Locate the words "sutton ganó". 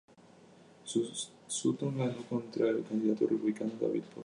0.83-2.25